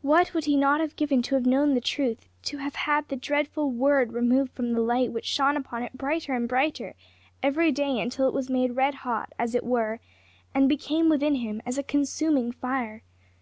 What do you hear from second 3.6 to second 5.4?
word removed from the light which